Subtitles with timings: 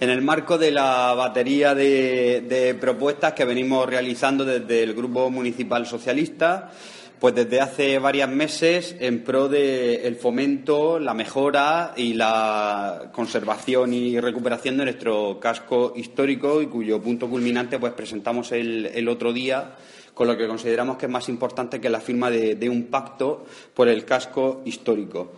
[0.00, 5.86] En el marco de la batería de, propuestas que venimos realizando desde el Grupo Municipal
[5.86, 6.70] Socialista,
[7.18, 14.20] pues desde hace varios meses en pro del fomento, la mejora y la conservación y
[14.20, 19.76] recuperación de nuestro casco histórico y cuyo punto culminante pues presentamos el, otro día
[20.12, 23.88] con lo que consideramos que es más importante que la firma de un pacto por
[23.88, 25.32] el casco histórico.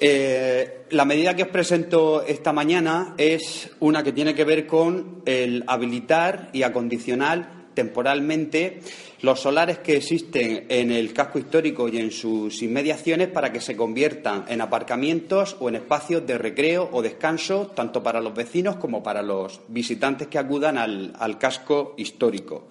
[0.00, 5.22] Eh, la medida que os presento esta mañana es una que tiene que ver con
[5.24, 8.80] el habilitar y acondicionar temporalmente
[9.24, 13.74] los solares que existen en el casco histórico y en sus inmediaciones para que se
[13.74, 19.02] conviertan en aparcamientos o en espacios de recreo o descanso, tanto para los vecinos como
[19.02, 22.68] para los visitantes que acudan al casco histórico.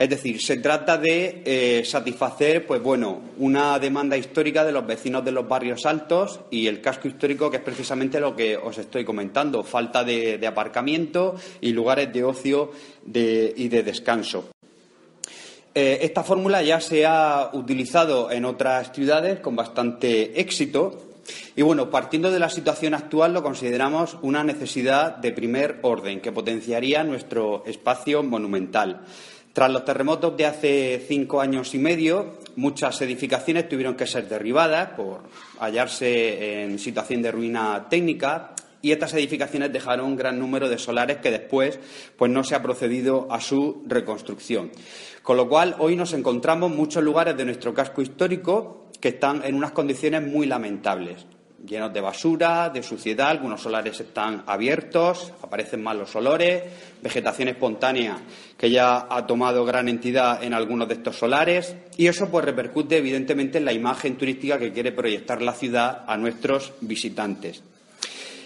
[0.00, 5.22] Es decir, se trata de eh, satisfacer, pues bueno, una demanda histórica de los vecinos
[5.22, 9.04] de los barrios altos y el casco histórico, que es precisamente lo que os estoy
[9.04, 12.72] comentando, falta de, aparcamiento y lugares de ocio
[13.04, 14.48] y de descanso.
[15.82, 21.14] Eh, esta fórmula ya se ha utilizado en otras ciudades con bastante éxito
[21.56, 26.32] y bueno, partiendo de la situación actual, lo consideramos una necesidad de primer orden que
[26.32, 29.06] potenciaría nuestro espacio monumental.
[29.54, 34.90] Tras los terremotos de hace cinco años y medio, muchas edificaciones tuvieron que ser derribadas
[34.90, 35.22] por
[35.60, 41.18] hallarse en situación de ruina técnica y estas edificaciones dejaron un gran número de solares
[41.18, 41.78] que después
[42.16, 44.70] pues no se ha procedido a su reconstrucción.
[45.22, 49.54] Con lo cual, hoy nos encontramos muchos lugares de nuestro casco histórico que están en
[49.54, 51.26] unas condiciones muy lamentables
[51.66, 56.62] llenos de basura, de suciedad, algunos solares están abiertos, aparecen malos olores,
[57.02, 58.18] vegetación espontánea
[58.56, 62.98] que ya ha tomado gran entidad en algunos de estos solares y eso pues repercute
[62.98, 67.62] evidentemente en la imagen turística que quiere proyectar la ciudad a nuestros visitantes.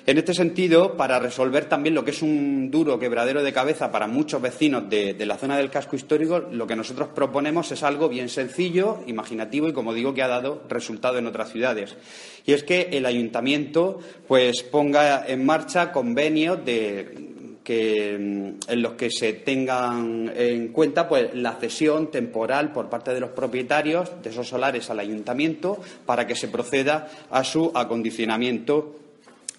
[0.06, 4.06] En este sentido, para resolver también lo que es un duro quebradero de cabeza para
[4.06, 8.28] muchos vecinos de, la zona del casco histórico, lo que nosotros proponemos es algo bien
[8.28, 11.96] sencillo, imaginativo y, como digo, que ha dado resultado en otras ciudades.
[12.44, 13.98] Y es que el ayuntamiento
[14.28, 21.52] pues, ponga en marcha convenios mm, en los que se tengan en cuenta pues, la
[21.54, 26.48] cesión temporal por parte de los propietarios de esos solares al ayuntamiento para que se
[26.48, 29.00] proceda a su acondicionamiento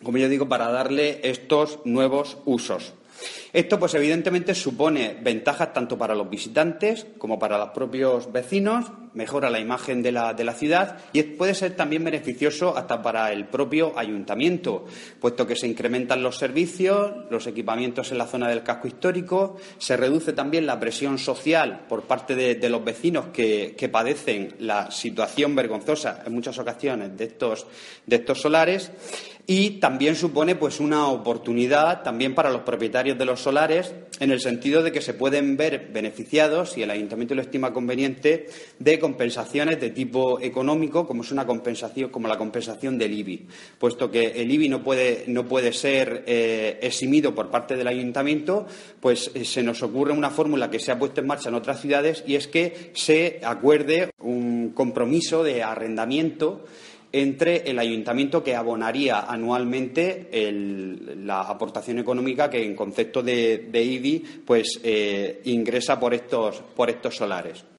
[0.06, 2.94] como yo digo, para darle estos nuevos usos.
[3.52, 9.50] Esto, pues evidentemente, supone ventajas tanto para los visitantes como para los propios vecinos, mejora
[9.50, 13.46] la imagen de la, de la, ciudad y puede ser también beneficioso hasta para el
[13.46, 14.86] propio ayuntamiento,
[15.20, 19.98] puesto que se incrementan los servicios, los equipamientos en la zona del casco histórico, se
[19.98, 25.56] reduce también la presión social por parte de, los vecinos que, que, padecen la situación
[25.56, 27.68] vergonzosa en muchas ocasiones de estos,
[28.06, 28.92] de estos solares
[29.48, 34.40] y también supone pues una oportunidad también para los propietarios de los solares en el
[34.40, 38.48] sentido de que se pueden ver beneficiados si el ayuntamiento lo estima conveniente
[38.80, 43.46] de compensaciones de tipo económico como es una compensación como la compensación del IBI
[43.78, 48.66] puesto que el IBI no puede no puede ser eh, eximido por parte del ayuntamiento
[49.00, 51.82] pues eh, se nos ocurre una fórmula que se ha puesto en marcha en otras
[51.82, 56.66] ciudades y es que se acuerde un compromiso de arrendamiento
[57.12, 60.28] entre el ayuntamiento que abonaría anualmente
[61.24, 67.16] la aportación económica que en concepto de, IBI pues eh, ingresa por estos, por estos
[67.16, 67.75] solares.